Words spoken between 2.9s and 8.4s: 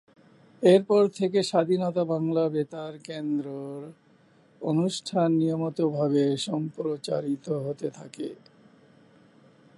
কেন্দ্রের অনুষ্ঠান নিয়মিতভাবে সম্প্রচারিত হতে থাকে।